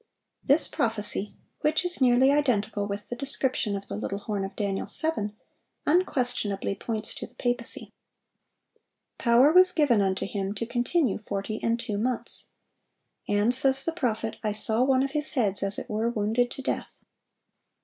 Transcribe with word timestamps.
This 0.43 0.67
prophecy, 0.67 1.35
which 1.59 1.85
is 1.85 2.01
nearly 2.01 2.31
identical 2.31 2.87
with 2.87 3.07
the 3.09 3.15
description 3.15 3.75
of 3.75 3.85
the 3.87 3.95
little 3.95 4.17
horn 4.17 4.43
of 4.43 4.55
Daniel 4.55 4.87
7, 4.87 5.37
unquestionably 5.85 6.73
points 6.73 7.13
to 7.13 7.27
the 7.27 7.35
papacy. 7.35 7.93
"Power 9.19 9.53
was 9.53 9.71
given 9.71 10.01
unto 10.01 10.25
him 10.25 10.55
to 10.55 10.65
continue 10.65 11.19
forty 11.19 11.59
and 11.61 11.79
two 11.79 11.99
months." 11.99 12.49
And, 13.27 13.53
says 13.53 13.85
the 13.85 13.91
prophet, 13.93 14.37
"I 14.43 14.53
saw 14.53 14.81
one 14.81 15.03
of 15.03 15.11
his 15.11 15.33
heads 15.33 15.61
as 15.61 15.77
it 15.77 15.87
were 15.87 16.09
wounded 16.09 16.49
to 16.49 16.63
death." 16.63 16.97